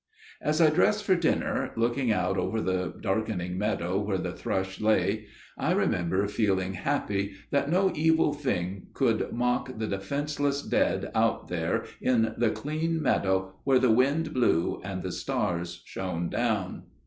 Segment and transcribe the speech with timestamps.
[0.41, 5.27] "As I dressed for dinner, looking out over the darkening meadow where the thrush lay,
[5.59, 11.85] I remember feeling happy that no evil thing could mock the defenceless dead out there
[12.01, 16.85] in the clean meadow where the wind blew and the stars shone down."